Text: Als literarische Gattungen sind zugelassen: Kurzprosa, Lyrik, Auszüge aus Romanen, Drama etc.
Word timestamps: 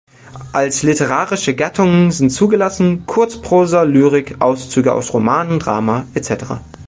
Als 0.51 0.81
literarische 0.81 1.53
Gattungen 1.53 2.09
sind 2.09 2.31
zugelassen: 2.31 3.05
Kurzprosa, 3.05 3.83
Lyrik, 3.83 4.41
Auszüge 4.41 4.93
aus 4.95 5.13
Romanen, 5.13 5.59
Drama 5.59 6.07
etc. 6.15 6.55